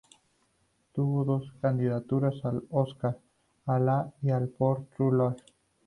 Tuvo 0.95 1.23
dos 1.25 1.53
candidaturas 1.61 2.33
a 2.45 2.53
los 2.53 2.63
Óscar: 2.71 3.19
a 3.67 3.77
la 3.77 4.11
y 4.23 4.31
a 4.31 4.39
la 4.39 4.47
por 4.47 4.85
"True 4.87 5.15
Love". 5.15 5.37